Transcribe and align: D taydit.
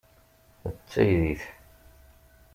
D 0.75 0.79
taydit. 0.91 1.43